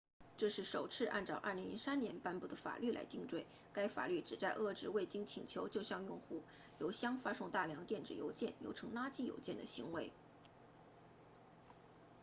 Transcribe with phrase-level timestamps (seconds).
[0.35, 6.41] 这是首次按照2003年颁布的法律来定罪该法律旨在遏制未经请求就向用户
[6.79, 10.11] 邮箱发送大量电子邮件又称垃圾邮件的行为